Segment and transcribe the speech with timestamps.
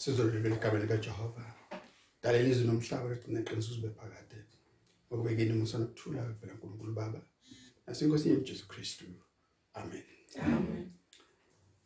[0.00, 1.44] sizoluleka igama likaJehova
[2.22, 4.38] dala ilizwe nomhlaba ligcine iqiniso sibe phakade
[5.10, 7.20] okubekeni umusa nokuthula kuvela kuNkulunkulu Baba.
[7.86, 9.04] Nasenkosini yethu Jesu Kristu.
[9.74, 10.04] Amen.
[10.42, 10.86] Amen.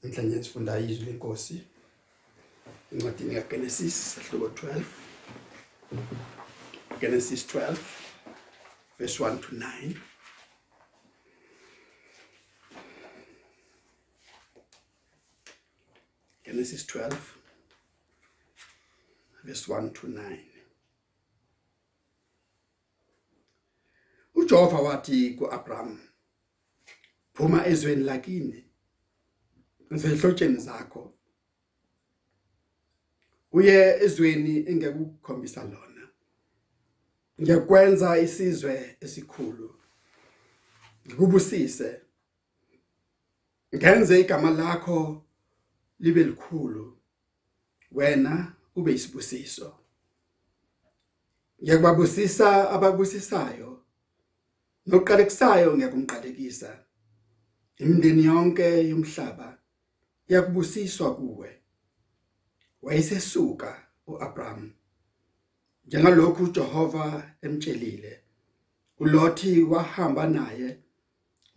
[0.03, 1.57] namhlanje sifunda izwi lenkosi
[2.93, 4.83] incwadini kaGenesis ehlobo 12
[7.01, 7.77] Genesis 12
[8.99, 9.95] verse 1 to 9
[16.45, 17.42] Genesis 12
[19.45, 20.39] verse 1 to 9
[24.35, 25.99] uJehova wathi kuAbraham
[27.33, 28.73] phuma ezweni lakini
[29.93, 31.15] ngisehlotsheni zakho.
[33.53, 36.09] Uye ezweni engekukhombisa lona.
[37.41, 39.75] Ngiyakwenza isizwe esikhulu.
[41.07, 42.01] Ngikubusise.
[43.75, 45.25] Ngenze igama lakho
[46.01, 46.99] libe likhulu.
[47.91, 49.79] Wena ube isibusiso.
[51.63, 53.71] Ngiyakubabusisa ababusisayo
[54.87, 56.71] noqalekisayo ngiyakumqalekisa.
[57.79, 59.59] Imindeni yonke yomhlaba
[60.29, 61.51] yakubusiswa kuwe.
[62.83, 63.71] Wayesesuka
[64.07, 64.73] uAbraham.
[65.87, 68.23] Njengalokhu uJehova emtshelile
[68.99, 70.79] uLothi wahamba naye.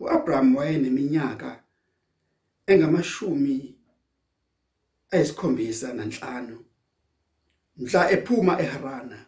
[0.00, 1.64] uAbraham wayeneminyaka
[2.66, 3.78] engamashumi
[5.10, 6.65] ayisikhombisa nanhlanu.
[7.76, 9.26] Mhla ephuma eHarana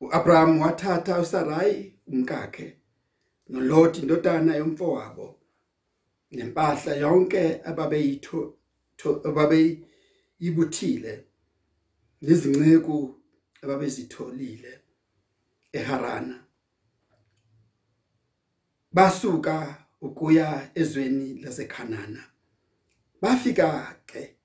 [0.00, 2.76] uAbraham wathatha uSarai umkakhe
[3.48, 5.26] noLot indodana yomfowabo
[6.30, 8.40] nempahla yonke ababeyitho
[9.28, 11.14] ababeyibuthile
[12.22, 13.20] nezinceku
[13.62, 14.80] ababezitholile
[15.72, 16.44] eHarana.
[18.92, 22.24] Basuka ukuya ezweni laseKhanana.
[23.22, 24.36] Bafika ke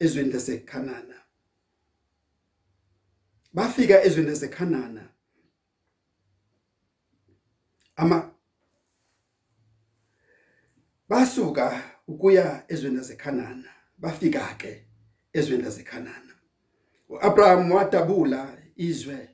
[0.00, 1.17] ezweni laseKhanana.
[3.52, 5.08] Bafika ezweni laseKhanana.
[7.96, 8.34] Ama
[11.08, 14.84] basuka ukuya ezweni laseKhanana bafika ke
[15.32, 16.34] ezweni laseKhanana.
[17.08, 19.28] uAbraham wadabula izwe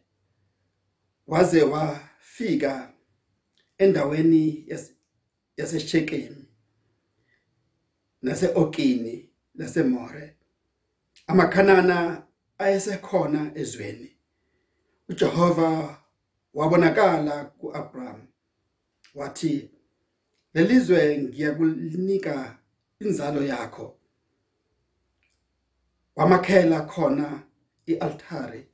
[1.26, 2.92] waze wafika
[3.78, 4.66] endaweni
[5.56, 6.44] yaseShekemi
[8.22, 10.36] naseOkini laseMore
[11.26, 12.26] amakhanana
[12.58, 14.16] ayesekhona ezweni.
[15.08, 16.00] uJehova
[16.54, 18.26] wabonakala kuAbraham
[19.14, 19.70] wathi
[20.54, 22.58] lelizwe ngiyakunika
[23.00, 23.98] inzalo yakho.
[26.16, 27.42] Wamakhela khona
[27.86, 28.66] ialtari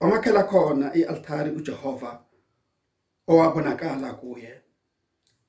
[0.00, 2.24] wamakhela khona ialtari uJehova
[3.26, 4.62] owabonakala kuye.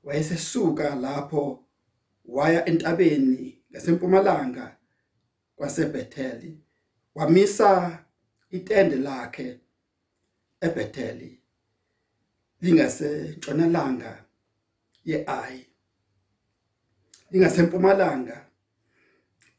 [0.03, 1.63] Wayesesuka lapho
[2.25, 4.77] waya entabeni ngasempumalanga
[5.61, 6.57] kwaseBetheli
[7.15, 7.99] wamisa
[8.49, 9.59] itende lakhe
[10.61, 11.41] eBetheli
[12.61, 14.25] lingase ntshonalanga
[15.05, 15.65] yeAyi
[17.31, 18.45] lingasempumalanga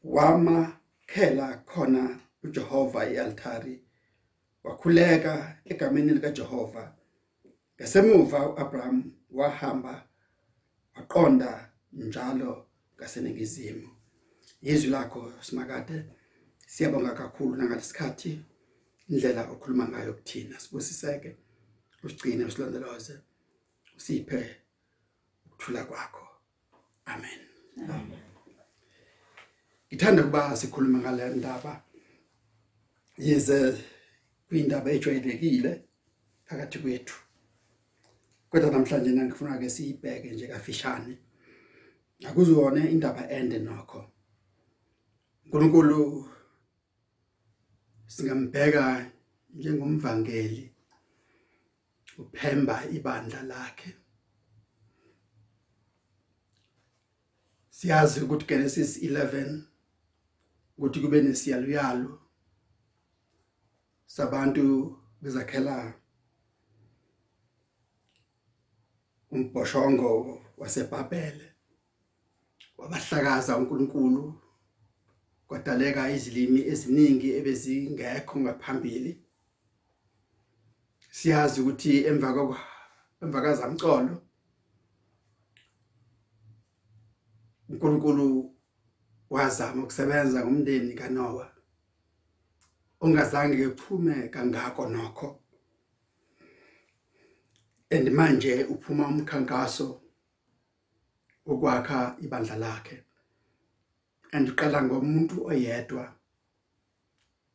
[0.03, 3.83] wamakhela khona uJehova ialtari
[4.63, 5.33] wakhuleka
[5.65, 6.95] egameni likaJehova.
[7.75, 10.07] Ngasemuva uAbraham wahamba
[10.95, 13.92] waqonda njalo ngaseningizimu.
[14.63, 16.05] Yizwi lakho simakade
[16.67, 18.31] siyabonga kakhulu nangalesikhathi
[19.09, 20.59] indlela okhuluma ngayo kuthina.
[20.59, 21.31] Sibusiseke
[22.03, 23.15] usigcine usilondoloze
[23.97, 24.39] usiphe
[25.45, 26.27] ukuthula kwakho.
[27.05, 27.39] Amen.
[27.89, 28.19] Amen.
[29.87, 31.83] ngithanda kuba sikhuluma ngale ndaba
[33.17, 33.59] yize
[34.47, 35.71] kwindaba ejwayelekile
[36.45, 37.17] phakathi kwethu.
[38.49, 41.17] Kodwa namhlanje ngifuna ke siyibheke nje kafishane.
[42.27, 44.12] Akuzona indaba ende nokho.
[45.45, 46.29] uNkulunkulu
[48.07, 49.11] singambheka
[49.53, 50.75] njengomvangeli
[52.17, 53.95] uphemba ibandla lakhe.
[57.69, 59.61] Siyazi ukuthi Genesis 11
[60.77, 62.19] ukuthi kube nesiyaluyalo
[64.05, 65.93] sabantu bezakhela
[69.31, 71.53] umbhoshongo waseBhabhele
[72.77, 74.42] wabahlakaza uNkulunkulu.
[75.53, 79.11] Kwadaleka izilimi eziningi ebezingekho ngaphambili
[81.17, 82.29] siyazi ukuthi emva
[83.21, 84.15] emva kazamcolo
[87.69, 88.25] uNkulunkulu
[89.29, 91.49] wazama ukusebenza ngomndeni kaNoah
[93.03, 95.39] ongazange kuphume kangako nokho.
[97.91, 100.01] And manje uphuma umkhankaso
[101.45, 103.02] okwakha ibandla lakhe.
[104.35, 106.05] Andiqala ngomuntu oyedwa.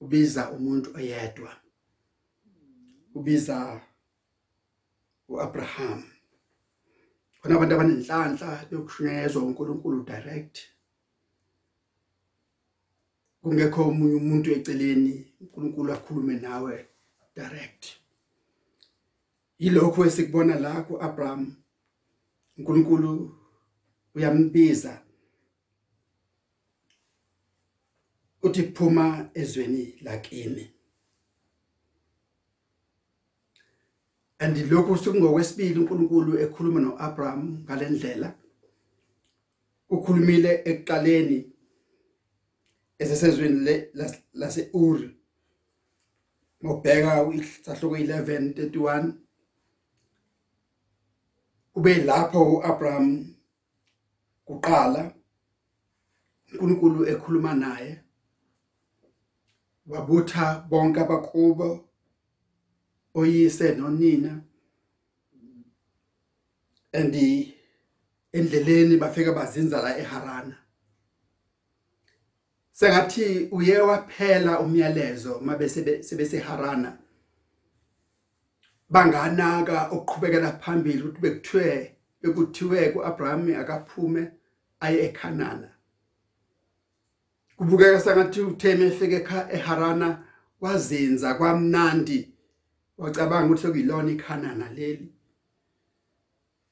[0.01, 1.51] Ubiza umuntu oyedwa.
[3.19, 3.57] Ubiza
[5.29, 6.01] uAbraham.
[7.39, 10.57] Khona abantu abanenhlanhla yokushunyezwa uNkulunkulu direct.
[13.41, 16.75] Kungekho omunye umuntu eceleni uNkulunkulu akhulume nawe
[17.37, 17.83] direct.
[19.59, 21.43] Yilokho esikubona la kuAbraham.
[22.57, 23.11] uNkulunkulu
[24.15, 24.93] uyambiza
[28.49, 30.71] uthi phuma ezweni lakini.
[34.39, 38.29] Andilokho sokungokwesibili uNkulunkulu ekhuluma noAbraham ngalendlela
[39.91, 41.39] ukhulumile ekuqaleni
[42.99, 43.59] esesezweni
[44.41, 45.09] lase-Uri.
[46.65, 49.13] Ngobheka isahloko 11:31
[51.73, 53.35] kube lapho uAbraham
[54.47, 55.15] kuqala
[56.61, 58.08] uNkulunkulu ekhuluma naye.
[59.89, 61.89] Wabutha bonke abakubo
[63.15, 64.41] oyise nonina.
[66.93, 67.55] Andi
[68.33, 70.57] endleleni bafika bazinza la eHarana.
[72.73, 76.99] Sengathi uye waphela umyalezo mabese sebeseharana.
[78.91, 84.31] Banganaka okuqhubekela phambili ukuthi bekuthiwe bekuthiwe kuAbraham akaphume
[84.81, 85.78] aye eKhanana.
[87.59, 89.17] Kubukeka sengathi utheme efike
[89.57, 90.25] eHarana
[90.61, 92.19] wazinza kwamnandi.
[92.99, 95.09] Wacabanga ukuthi sekuyilona iKhanana leli.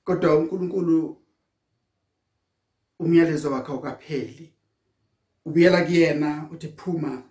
[0.04, 1.22] Kodwa uNkulunkulu
[2.98, 4.52] umyalezo wakhe ukapheli
[5.44, 7.22] ubuyela kuyena uthi phuma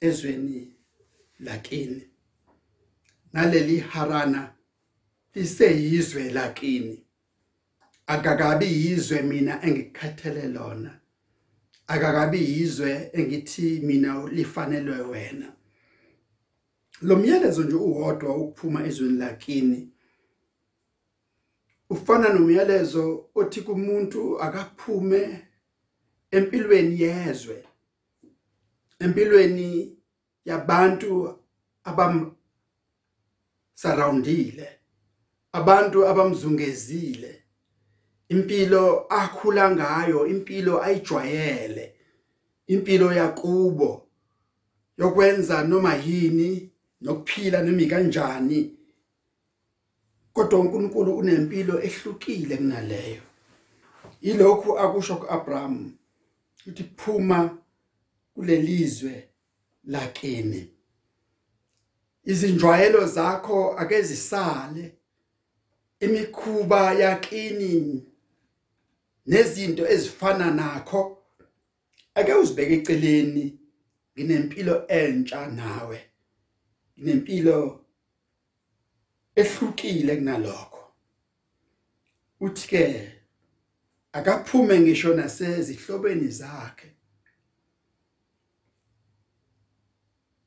[0.00, 0.74] ezweni
[1.40, 2.08] lakini.
[3.32, 4.54] Naleli harana
[5.34, 7.04] liseyizwe lakini.
[8.06, 11.01] Akakabi yizwe mina engikhathele lona
[11.92, 15.52] akakabi yizwe engithi mina lifanelwe wena.
[17.02, 19.92] Lo myalezo nje uwodwa ukuphuma ezweni lakini
[21.90, 25.46] ufana nomyalezo othi kumuntu akaphume
[26.30, 27.66] empilweni yezwe
[28.98, 29.96] empilweni
[30.44, 31.38] yabantu
[31.84, 32.34] abam
[33.74, 34.68] surroundile
[35.52, 37.41] abantu abamzungezile.
[38.32, 41.84] Impilo akhula ngayo impilo ayijwayele
[42.66, 43.90] impilo yakubo
[44.98, 46.70] yokwenza noma yini
[47.00, 48.60] nokuphila noma kanjani
[50.32, 53.22] kodwa uNkulunkulu unempilo ehlukile kunaleyo.
[54.20, 55.92] Ilokhu akusho kuAbraham
[56.66, 57.58] uthi phuma
[58.34, 59.28] kulelizwe
[59.84, 60.70] lakini.
[62.24, 64.94] Izinjwayelo zakho ake zisale.
[66.00, 68.06] Imikhuba yakini
[69.26, 71.18] nezinto ezifana nakho
[72.14, 73.58] ake uzibeke eceleni
[74.14, 75.98] nginempilo entsha nawe
[76.98, 77.84] nginempilo
[79.36, 80.92] ehlukile kunalokho.
[82.40, 83.12] Uthi ke
[84.12, 86.88] akaphume ngisho nasezihlobeni zakhe.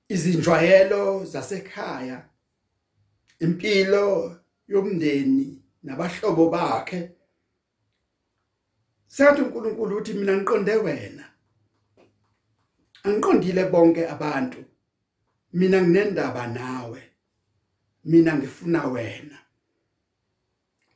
[0.10, 2.30] Izinjwayelo zasekhaya
[3.39, 7.14] impilo yomndeni nabahlobo bakhe
[9.15, 11.25] sathi uNkulunkulu uthi mina ngiqonde wena.
[13.03, 14.62] Angiqondile bonke abantu.
[15.53, 17.01] Mina nginendaba nawe.
[18.05, 19.38] Mina ngifuna wena.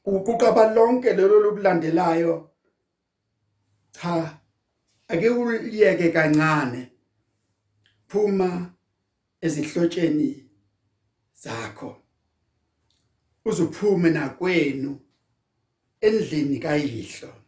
[0.05, 2.35] Ukuqaba lonke lelo lokulandelayo
[3.91, 4.39] cha
[5.07, 6.91] ake uliyeke kancane.
[8.07, 8.73] Phuma
[9.41, 10.49] ezihlotsheni
[11.33, 12.01] zakho.
[13.45, 14.99] Uzuphume nakwenu
[16.01, 17.38] endlini kayihlo.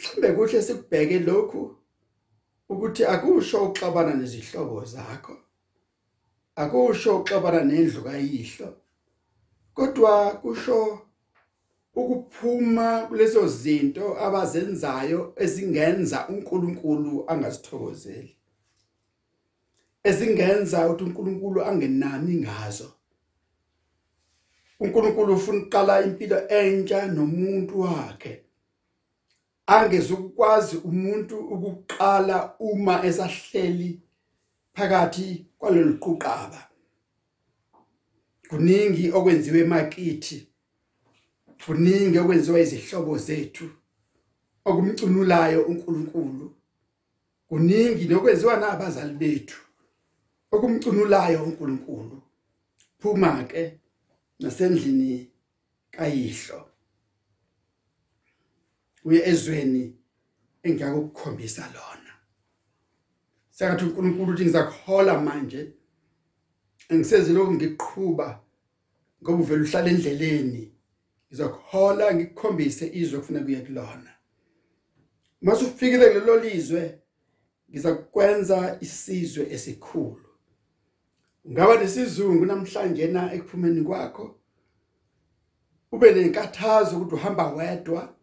[0.00, 1.76] Mhlambe kuhle sikubheke lokhu
[2.68, 5.36] ukuthi akusho uxabana nezihlobo zakho
[6.56, 8.68] akusho uxabana nendlu kayihlo
[9.74, 10.78] kodwa kusho
[11.94, 18.36] ukuphuma kulezo zinto abazenzayo ezingenza uNkulunkulu angazithokozeli
[20.08, 22.88] ezingenza ukuthi uNkulunkulu angenami ngazo.
[24.80, 28.32] uNkulunkulu ufuna uqala impilo entsha nomuntu wakhe.
[29.66, 34.00] Angezukwazi umuntu ukuqala uma esahleli
[34.74, 36.60] phakathi kwalolu quqaba.
[38.48, 40.50] Kuningi okwenziwe emakithi
[41.66, 43.70] kuningi okwenziwa izihlobo zethu
[44.64, 46.54] okumcunulayo uNkulunkulu.
[47.48, 49.60] Kuningi nokwenziwa nabazali bethu
[50.52, 52.22] okumcunulayo uNkulunkulu.
[52.98, 53.80] Phuma ke
[54.40, 55.30] nasendlini
[55.90, 56.69] kayihlo.
[59.04, 59.96] Uye ezweni
[60.62, 62.12] engiyakukhombisa lona.
[63.50, 65.72] Sekathi uNkulunkulu uthi ngizakuhola manje.
[66.88, 68.40] Engiseziloko ngiqhubha
[69.22, 70.72] ngoba uvela uhlala endleleni.
[71.28, 74.12] Ngizokuhola ngikukhombise izwe kufanele kuye kulona.
[75.42, 76.98] Mase ufikile kulelo lizwe
[77.70, 80.28] ngizakwenza isizwe esikhulu.
[81.44, 84.40] Ungaba nesizungu namhlanje na ekuphumeni kwakho?
[85.92, 88.14] Ube nenkathazo ukuthi uhamba wedwa.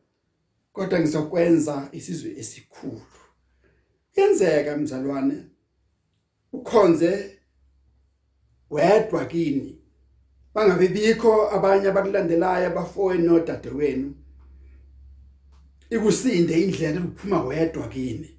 [0.77, 3.01] Kodwa ngizokwenza isizwe esikhulu.
[4.15, 5.37] Yenzeka mzalwane
[6.53, 7.39] ukhonze
[8.69, 9.81] wedwa kini.
[10.53, 14.15] Bangabe bikho abanye abakulandelayo abafowenu nodadewenu.
[15.89, 18.29] Ikusinde indlela ukuphuma wedwa kini.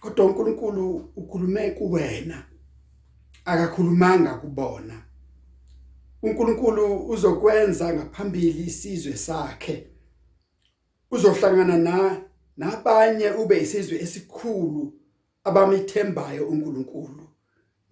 [0.00, 2.46] Kodwa uNkulunkulu ukhulume kuwena
[3.44, 5.02] akakhulumanga kubona.
[6.22, 9.91] uNkulunkulu uzokwenza ngaphambili isizwe sakhe.
[11.12, 12.22] Uzohlangana na
[12.56, 14.82] nabanye ube isizwe esikhulu
[15.44, 17.24] abamithembayo uNkulunkulu.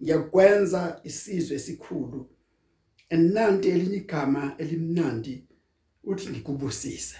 [0.01, 2.29] Ngiyakwenza isizwe esikhulu.
[3.09, 5.47] Enanti elinye igama elimnandi
[6.03, 7.17] uthi ngikubusise.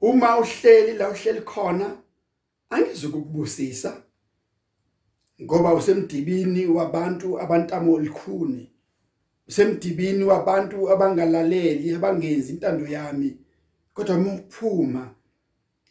[0.00, 2.02] Uma uhleli la uhleli khona
[2.70, 4.02] angizukubusisa
[5.42, 8.72] ngoba usemdibini wabantu abantamo likhuni
[9.48, 13.36] usemdibini wabantu abangalaleli abangenzi intando yami.
[13.98, 15.14] Kodwa uma uphuma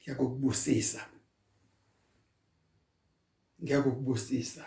[0.02, 1.02] ngiyakubusisa
[3.64, 4.66] ngiyakubusisa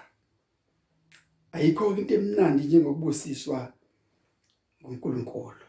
[1.52, 3.73] ayikho into emnandi njengokubusiswa
[4.82, 5.64] nguNkulunkulu.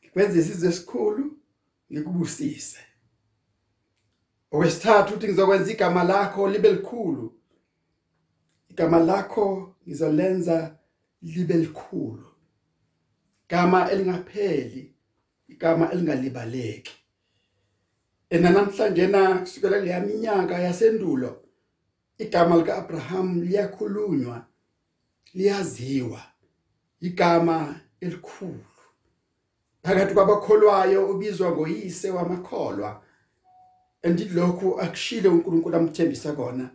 [0.00, 1.24] Ngikwenza isizwe esikhulu
[1.92, 2.80] ngikubusise.
[4.50, 7.26] Okwesithathu uthi ngizokwenza igama lakho libe likhulu.
[8.68, 10.78] Igama lakho ngizolenza
[11.22, 12.26] libe likhulu.
[13.44, 14.91] Igama elingapheli
[15.52, 16.92] igama elingalibaleki.
[18.30, 21.42] Ena namhlanje na kusukela leya minyaka yasendulo
[22.18, 24.46] igama lika Abraham liyakhulunywa
[25.34, 26.22] liyaziwa
[27.00, 28.64] igama elikhulu.
[29.82, 33.02] Phakathi kwabakholwayo ubizwa ngoyise wamakholwa
[34.02, 36.70] andilokhu akushilo uNkulunkulu amthembisa kona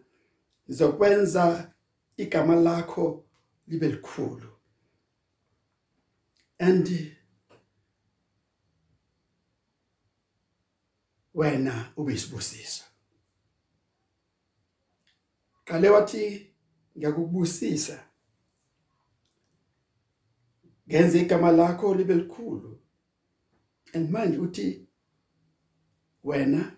[0.65, 1.71] ngizokwenza
[2.17, 3.23] igama lakho
[3.67, 4.49] libe likhulu.
[6.59, 7.16] And
[11.37, 12.83] wena ube isibusiso.
[15.65, 16.53] Qale wathi
[16.97, 18.03] ngiyakubusisa.
[20.87, 22.79] Ngenze igama lakho libe likhulu.
[23.93, 24.87] And manje uthi
[26.23, 26.77] wena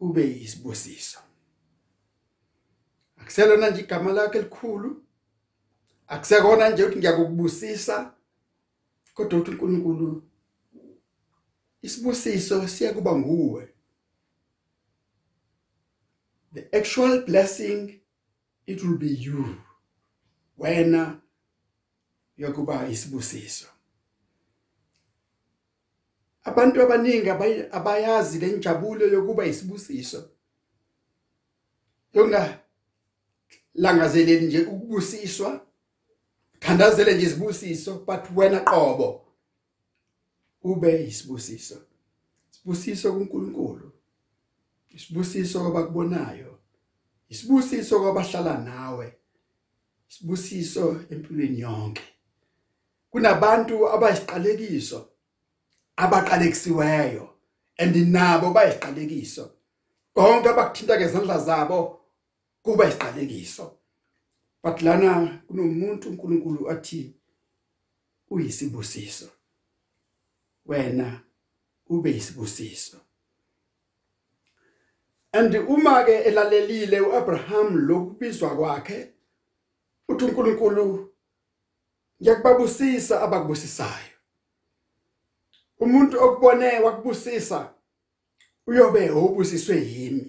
[0.00, 1.18] ube isibusiso.
[3.16, 5.06] Akuselona nje igama lakhe elikhulu.
[6.06, 8.14] Akusekona nje ukuthi ngiyakubusisa
[9.14, 10.31] kodwa uthi uNkulunkulu
[11.82, 13.68] isibusiso siya kuba nguwe
[16.54, 18.00] the actual blessing
[18.66, 19.56] it will be you.
[20.58, 21.20] Wena
[22.36, 23.66] yokuba isibusiso
[26.44, 27.30] abantu abaningi
[27.70, 30.30] abayazi lenjabulo yokuba isibusiso
[32.14, 32.60] yonga
[33.74, 35.66] langazeleli nje ukubusiswa
[36.58, 39.21] thandazele nje isibusiso but wena qobo.
[40.62, 41.76] Ube isibusiso
[42.52, 43.92] isibusiso kuNkulunkulu.
[44.90, 46.58] Isibusiso kwabakubonayo.
[47.28, 49.14] Isibusiso kwabahlala nawe.
[50.10, 52.02] Isibusiso empilweni yonke.
[53.10, 55.08] Kunabantu abayisiqalekiso
[55.96, 57.28] abaqalekisiweyo
[57.78, 59.50] and nabo bayisiqalekiso
[60.14, 62.00] konke abakuthinta ngezandla zabo
[62.62, 63.76] kuba isiqalekiso
[64.62, 67.14] but lana kunomuntu uNkulunkulu athi
[68.30, 69.28] uyisibusiso.
[70.66, 71.24] Wena
[71.86, 73.00] ube isibusiso
[75.32, 79.12] and uma ke elalelile uAbraham lokubizwa kwakhe
[80.08, 81.12] uthi uNkulunkulu
[82.22, 84.16] ngiyakubabusisa abakubusisayo.
[85.80, 87.74] Umuntu okubone wakubusisa
[88.66, 90.26] uyobe obusiswe yimi.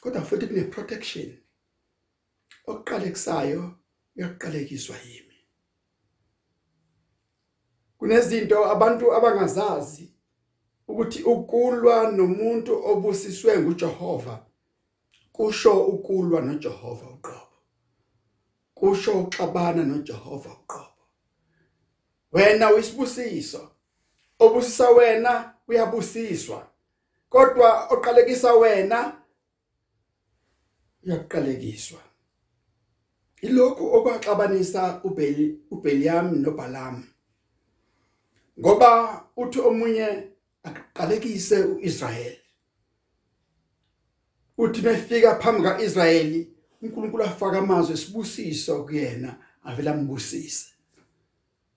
[0.00, 1.28] Kodwa futhi kune protection
[2.66, 3.62] okuqalekisayo
[4.16, 5.33] uyaqalekiswa yimi.
[7.98, 10.12] Kunezinto abantu abangazazi
[10.88, 14.46] ukuthi ukulwa nomuntu obusiswe nguJehova
[15.32, 17.54] kusho ukulwa noJehova uqobo
[18.74, 21.02] kusho uxabana noJehova uqobo.
[22.32, 23.70] Wena uyisibusiso
[24.38, 26.68] obusisa wena uyabusiswa
[27.28, 29.22] kodwa oqalekisa wena
[31.06, 32.00] uyaqalekiswa.
[33.40, 37.13] Ilokhu okwaxabanisa uBeli uBeliam noBalam
[38.60, 40.28] ngoba uthi omunye
[40.62, 42.40] aqalekise uIsrayeli.
[44.58, 46.50] Uthi befika phambi kaIsrayeli
[46.82, 50.66] uNkulunkulu afaka amazwi esibusiso kuyena avela ambusise.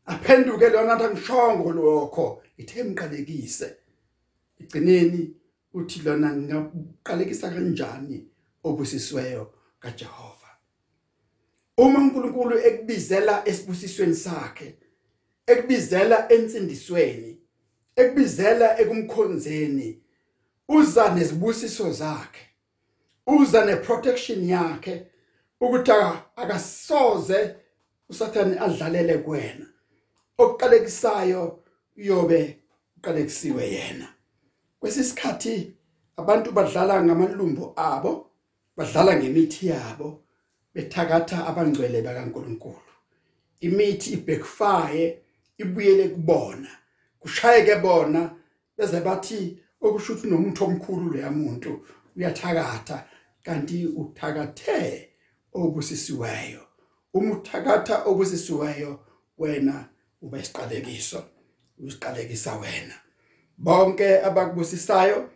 [0.05, 3.75] Aphenduke lona athi angishongo lokho ithe mqalekise
[4.59, 5.33] igcineni
[5.73, 8.27] uthi lona ngingaqalekisa kanjani
[8.63, 10.49] obusisiweyo kaJehova?
[11.77, 14.77] Uma uNkulunkulu ekubizela esibusisweni sakhe
[15.47, 17.31] ekubizela ensindisweni
[17.95, 19.89] ekubizela ekumkhonzeni
[20.67, 22.43] uza nezibusiso zakhe
[23.27, 25.07] uza neprotection yakhe
[25.61, 25.91] ukuthi
[26.35, 27.55] akasoze
[28.09, 29.65] usathane adlalele kuwena.
[30.37, 31.59] Okuqalekisayo
[31.97, 32.59] uyobe
[32.97, 34.07] uqalekisiwe yena.
[34.79, 35.73] Kwesisikhathi
[36.17, 38.31] abantu badlala ngamalumbo abo
[38.77, 40.23] badlala ngemithi yabo
[40.73, 42.91] bethakatha abangcwele bakaNkuluNkulu.
[43.61, 45.21] Imithi ibackfire
[45.57, 46.69] ibuyele kubona
[47.19, 48.21] kushayeke bona
[48.77, 49.39] beze bathi
[49.81, 51.71] okusho ukuthi nomuntu omkhulu leya muntu
[52.15, 52.97] uyathakatha
[53.45, 55.09] kanti uthakathe
[55.53, 56.63] obusisiweyo
[57.13, 58.91] uma uthakatha obusisiweyo
[59.37, 59.75] wena
[60.21, 61.23] uba isiqalekiso
[61.79, 62.95] usiqalekisa wena.
[63.57, 65.29] Bonke abakubusisayo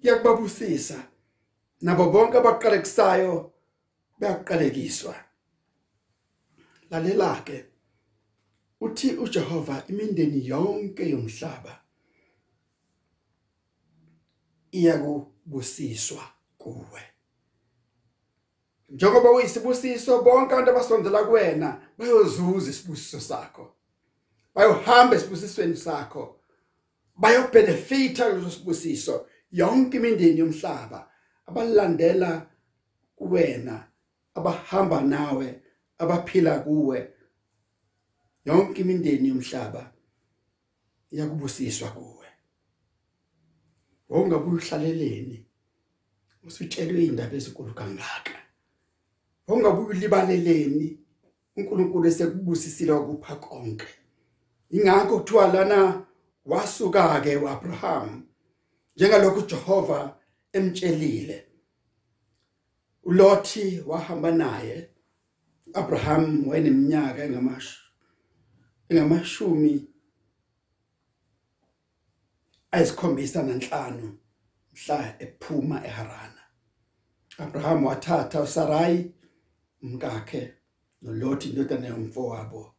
[0.00, 0.98] kuyakubabusisa
[1.80, 3.52] nabo bonke abaqalekisayo
[4.20, 5.14] bayaqalekiswa.
[6.90, 7.64] Lalela ke
[8.80, 11.80] uthi uJehova imindeni yonke yomhlaba
[14.72, 16.22] iyakubusiswa
[16.58, 17.00] kuwe.
[18.88, 23.72] Njengoba uyisibusiso bonke abantu abasondela kuwena bayozuza isibusiso sakho
[24.54, 26.40] bayohamba esibusisweni sakho
[27.16, 31.10] bayobenefita kulo sibusiso yonke imindeni yomhlaba
[31.46, 32.46] abalandela
[33.16, 33.88] kuwena
[34.34, 35.62] abahamba nawe
[35.98, 37.15] abaphila kuwe.
[38.46, 39.92] Yonke imindeni yomhlaba
[41.10, 42.26] iyakubusiswa kuwe.
[44.08, 45.46] Wongabuye uhlaleleni
[46.46, 48.36] usutshelwe indaba ezinkulu kangaka.
[49.48, 50.88] Wongabuye ulibaleleni
[51.56, 53.88] uNkulunkulu esekubusisile ukupha konke.
[54.70, 56.06] Ingakho kuthiwa lana
[56.44, 58.26] wasuka ke uAbraham
[58.96, 60.18] njengalokhu Jehova
[60.52, 61.46] emtshelile.
[63.02, 64.90] uLothi wahamba naye
[65.74, 67.85] Abraham wayeneminyaka engamashu
[68.88, 69.88] engamashumi
[72.70, 74.18] ayisikhombisa nanhlanu
[74.72, 76.42] mhla ephuma eHarana.
[77.38, 79.14] Abraham wathatha uSarai
[79.82, 80.54] umkakhe
[81.02, 82.74] noLothi indodana yomfowabo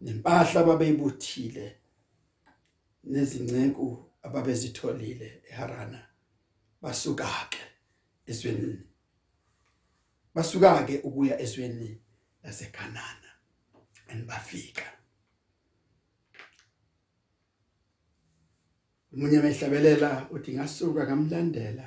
[0.00, 1.66] nempahla ababeyibuthile
[3.04, 3.86] nezinceku
[4.22, 6.00] ababezitholile eHarana.
[6.82, 7.62] Basuka ke
[8.26, 8.78] esweni
[10.34, 12.00] basuka ke ukuya esweni
[14.08, 14.86] laseKhanana andibafika
[19.12, 21.86] umunye mehlabelela uthi ngasuka ngamlandela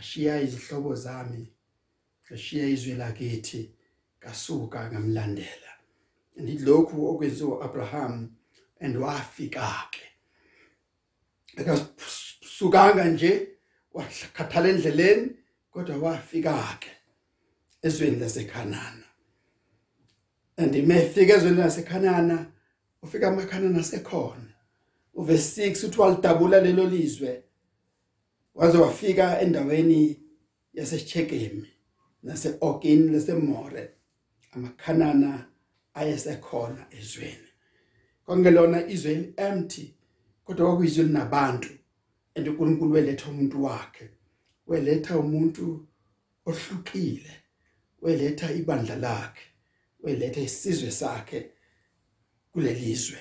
[0.00, 1.42] ashiya izihlobo zami
[2.34, 3.60] ashiya izwe lakithi
[4.20, 5.72] kasuka ngamlandela.
[6.36, 8.14] Ndilokhu okwenziwa Abraham
[8.80, 10.04] and wafika ke
[11.60, 13.32] akasukanga nje
[13.92, 15.30] wakhathala endleleni
[15.70, 16.90] kodwa wafika ke
[17.82, 19.07] ezweni laseKhanana
[20.58, 22.46] and imefika ezweni laseKhanana
[23.02, 24.52] ufika amakhanana sekhona
[25.14, 27.42] uverse 6 uthi walidabula lelo lizwe
[28.54, 30.20] waze wafika endaweni
[30.74, 31.68] yaseChekemi
[32.22, 33.90] naseOgin lesemore
[34.52, 35.46] amakhanana
[35.94, 37.48] ayesekhona ezweni.
[38.24, 39.94] Kongelona izwe empty
[40.44, 41.70] kodwa kwakuyizwe linabantu
[42.34, 44.10] and uNkulunkulu weletha umuntu wakhe.
[44.66, 45.86] Weletha umuntu
[46.46, 47.34] ohlukile
[48.02, 49.42] weletha ibandla lakhe.
[50.00, 51.50] Weletha isizwe sakhe
[52.52, 53.18] kulelizwe.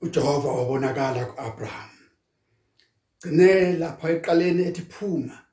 [0.00, 1.90] uJehova wabonakala kuAbraham.
[3.20, 5.44] Gcine lapha eqaleni ethi phuma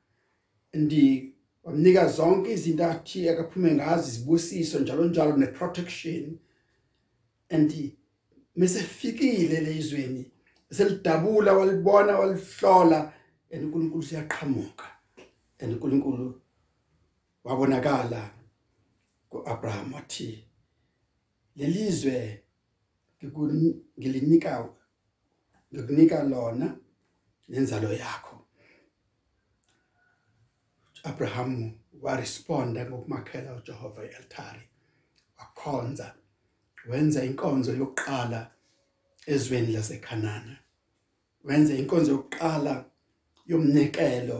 [0.73, 6.39] ndi wamnika zonke izinto athi akaphume ngazi izibusiso njalo njalo neprotection.
[7.49, 7.91] And
[8.55, 10.31] mesefikile lezweni
[10.71, 13.13] selidabula walibona walihlola
[13.51, 14.85] and uNkulunkulu siyaqhamuka
[15.59, 16.41] and uNkulunkulu
[17.43, 18.34] wabonakala
[19.29, 20.47] kuAbraham wathi
[21.55, 22.43] lelizwe
[23.99, 24.69] ngilinika
[25.73, 26.77] ngikunika lona
[27.49, 28.35] nenzalo yakho.
[31.03, 34.69] Abraham waresponda ngokumakhela uJehova ealtari
[35.37, 36.15] wakhonza
[36.89, 38.51] wenza inkonzo yokuqala
[39.33, 40.57] ezweni laseKhanana
[41.43, 42.85] wenza inkonzo yokuqala
[43.45, 44.39] yomnikelo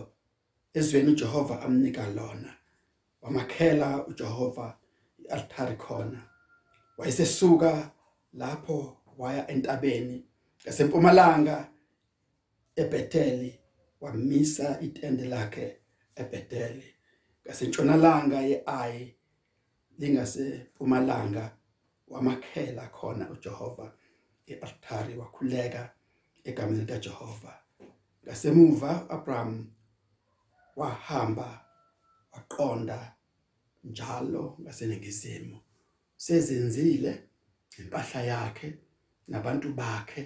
[0.74, 2.52] ezweni uJehova amnika lona.
[3.26, 4.78] Wamakhela uJehova
[5.18, 6.22] ialtari khona.
[6.98, 7.92] Wayesesuka
[8.34, 10.26] lapho waya entabeni
[10.64, 11.68] ngasempumalanga
[12.76, 13.60] eBetheli
[14.02, 15.78] wamisa itende lakhe
[16.16, 16.84] eBetheli.
[17.46, 19.16] Ngasentshonalanga yeAyi
[20.00, 21.52] lingasempumalanga
[22.08, 23.92] wamakhela khona uJehova
[24.48, 25.90] ealtari wakhuleka
[26.44, 27.54] egameni likaJehova.
[28.24, 29.68] Ngasemuva Abraham
[30.76, 31.66] wahamba
[32.32, 33.15] waqonda
[33.90, 35.58] njalo ngaseningizimu.
[36.18, 37.12] Sezenzile
[37.80, 38.68] impahla yakhe
[39.28, 40.22] nabantu bakhe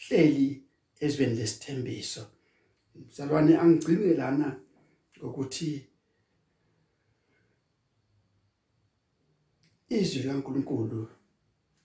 [0.00, 0.62] hleli
[1.00, 2.22] ezweni lesithembiso.
[2.94, 4.48] Mzalwane angigcine lana
[5.26, 5.88] ukuthi
[9.88, 11.08] izwi likaNkuluNkulu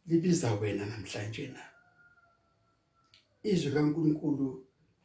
[0.07, 1.63] libiza wena namhlanje na?
[3.43, 4.47] Izwi likaNkuluNkulu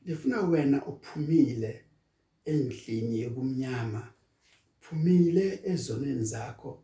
[0.04, 1.84] lifuna wena uphumile
[2.44, 4.13] endlini yokumnyama.
[4.84, 6.82] Phumile ezonweni zakho.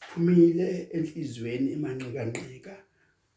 [0.00, 2.74] Phumile enhlizweni emanqikanqika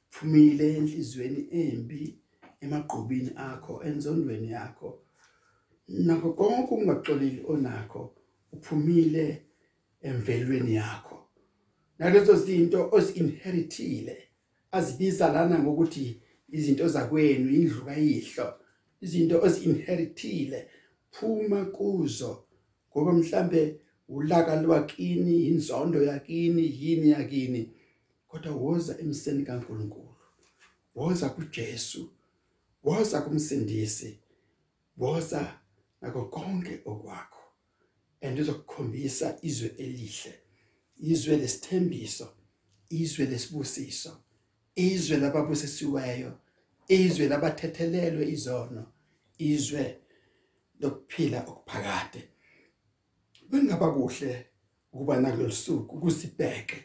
[0.09, 2.01] phumile enhlizweni embi
[2.63, 4.89] emagqobini akho enzondweni yakho.
[5.87, 8.01] Nakho konke ungaxoleli onakho
[8.51, 9.25] uphumile
[10.01, 11.17] emvelweni yakho.
[11.99, 14.17] Nalezo zinto ozinheritile
[14.71, 18.47] azibiza lana ngokuthi izinto zakwenu indlu kayihlo.
[19.01, 20.59] Izinto ozinheritile
[21.11, 22.46] phuma kuzo.
[22.91, 27.71] Ngoba mhlambe ulaka lwakini inzondo yakini yini yakini
[28.27, 30.15] kodwa woza emseni kaNkuluNkulu
[30.95, 32.09] woza kuJesu
[32.83, 34.19] woza kumsindisi
[34.97, 35.59] woza
[36.01, 37.43] nako konke okwakho.
[38.21, 40.33] Andizokukhombisa izwe elihle
[40.97, 42.27] izwe lesithembiso
[42.89, 44.17] izwe lesibusiso
[44.75, 46.31] izwe lababusisiweyo
[46.87, 48.83] izwe labathethelelwe izono
[49.37, 49.99] izwe
[50.79, 52.21] lokuphila okuphakade.
[53.49, 54.31] Bengaba kuhle
[54.93, 56.77] ukuba nakulosuku kusibheke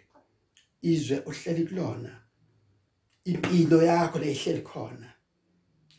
[0.90, 2.12] izwe ohleli kulona
[3.25, 5.12] impilo yakho la ihleli khona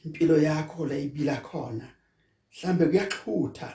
[0.04, 1.88] impilo yakho la ibila khona.
[2.52, 3.70] Mhlambe kuyaxhutha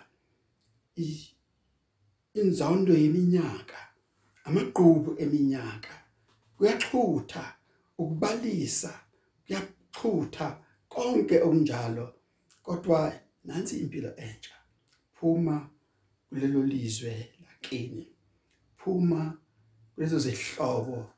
[2.40, 3.78] inzondo yeminyaka
[4.46, 5.94] amaqhubu eminyaka.
[6.56, 7.44] Kuyaxhutha
[7.98, 8.92] ukubalisa
[9.46, 10.46] kuyaxhutha
[10.88, 12.06] konke okunjalo
[12.62, 13.12] kodwa
[13.44, 14.54] nansi impilo entsha.
[15.14, 15.70] Phuma
[16.28, 18.08] kulelo lizwe lakini
[18.76, 19.38] phuma
[19.94, 21.10] kulezo zihlobo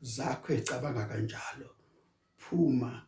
[0.00, 1.70] zakho ecabanga kanjalo.
[2.36, 3.06] Phuma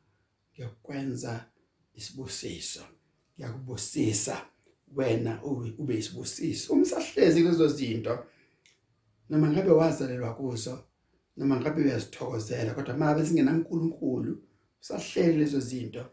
[0.52, 1.46] ngiyakwenza
[1.94, 2.84] isibusiso
[3.36, 4.46] ngiyakubusisa
[4.96, 6.72] wena ube isibusiso.
[6.72, 8.26] Umsahlezi lezo zinto
[9.30, 10.84] noma ngabe wazalelwa kuzo
[11.36, 14.42] noma ngabe uyazithokozela kodwa mabe singena uNkulunkulu
[14.80, 16.10] usahleli lezo zinto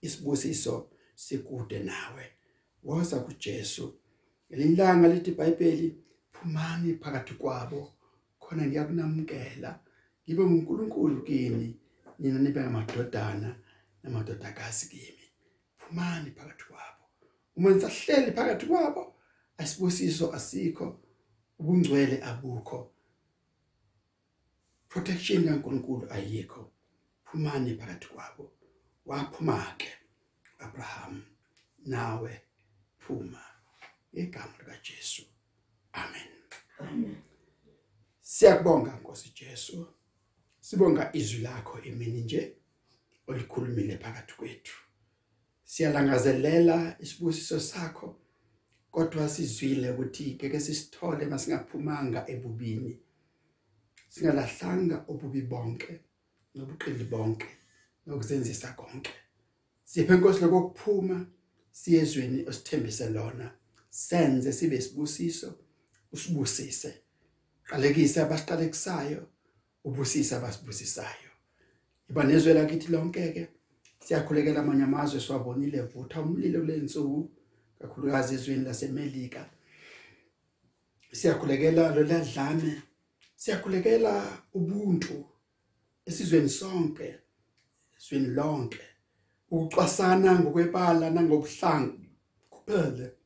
[0.00, 2.24] isibusiso sikude nawe.
[2.82, 3.99] Woza kuJesu
[4.50, 5.88] ngelilanga lithi iBhayibheli
[6.32, 7.92] phumani phakathi kwabo.
[8.40, 9.70] Khona ngiyakunamukela.
[10.24, 11.76] Ngibe uNkulunkulu kini
[12.18, 13.56] nina nibe ngamadodana
[14.02, 15.26] namadodakazi kimi.
[15.78, 17.04] Phumani phakathi kwabo.
[17.56, 19.14] Uma nisahleli phakathi kwabo.
[19.58, 21.00] Asibusiso asikho
[21.58, 22.90] ubungcwele abukho.
[24.88, 26.72] Protection kaNkulunkulu ayikho.
[27.24, 28.52] Phumani phakathi kwabo.
[29.06, 29.88] Waphuma ke
[30.58, 31.22] Abraham.
[31.86, 32.40] Nawe
[32.98, 33.49] phuma.
[34.12, 35.22] Igama lika Jesu
[35.92, 36.28] amen.
[36.78, 37.16] Amen.
[38.20, 39.86] Siyakubonga Nkosi Jesu.
[40.60, 42.56] Sibonga izwi lakho emini nje
[43.26, 44.76] olikhulumile phakathi kwethu.
[45.64, 48.16] Siyalangazelela isibusiso sakho
[48.90, 53.00] kodwa sizwile ukuthi ngeke sisithole masingaphumanga ebubini.
[54.08, 56.00] Singalahlanga obubi bonke
[56.54, 57.48] nobuqili bonke
[58.06, 59.12] nokuzenzisa konke.
[59.84, 61.26] Siphe inkosi lokuphuma
[61.72, 63.59] siyezweni osithembise lona.
[63.90, 65.54] Senze sibe isibusiso
[66.12, 66.94] usibusise.
[67.64, 69.26] Qalekise abasiqalekisayo
[69.84, 71.30] ubusisa abasibusisayo.
[72.10, 73.48] Iba nezwe lakithi lonke ke
[74.04, 77.30] siyakhulekela amanye amazwe siwabonile vutha umlilo kulensuku
[77.78, 79.50] kakhulukazi ezweni lasemelika.
[81.12, 82.82] Siyakhulekela lo ladlame
[83.36, 85.24] siyakhulekela ubuntu
[86.06, 87.18] esizweni sonke
[87.96, 88.84] esizweni lonke.
[89.50, 91.94] Ukucwasana ngokwebala nangobuhlanga
[92.50, 93.19] kuphele.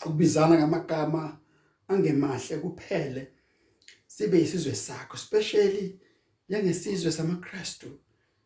[0.00, 1.38] Ukubizana ngamagama
[1.88, 3.32] angemahle kuphele
[4.06, 6.00] sibe isizwe sakho especially
[6.48, 7.98] njengesizwe samaKristu.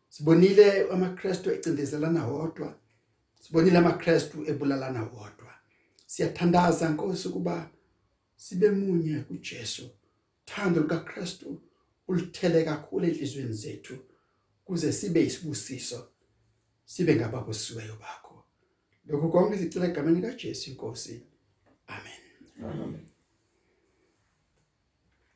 [0.09, 2.79] Sibonile amaKristu ecindezelana wodwa
[3.41, 5.53] sibonile amaKristu ebulalana wodwa.
[6.05, 7.69] Siyathandaza Nkosi kuba
[8.35, 9.89] sibe munye kuJesu.
[10.45, 11.61] Thando likaKristu
[12.07, 13.97] ulithele kakhulu enhlizweni zethu
[14.65, 16.07] kuze sibe isibusiso
[16.85, 18.43] sibe ngababusiweyo bakho.
[19.07, 21.23] Lokho konke sicela egameni kaJesu inkosi
[21.91, 22.19] Amen.
[22.63, 23.10] Amen.